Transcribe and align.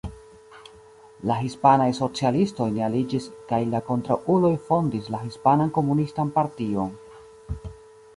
La 1.31 1.35
hispanaj 1.47 1.85
socialistoj 1.97 2.67
ne 2.77 2.85
aliĝis 2.85 3.27
kaj 3.51 3.59
la 3.73 3.81
kontraŭuloj 3.89 4.53
fondis 4.71 5.11
la 5.17 5.21
Hispanan 5.27 5.71
Komunistan 5.77 6.33
Partion. 6.39 6.97